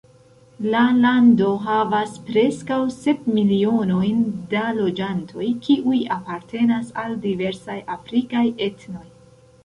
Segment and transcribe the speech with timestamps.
[0.73, 9.05] La lando havas preskaŭ sep milionojn da loĝantoj, kiuj apartenas al diversaj afrikaj etnoj.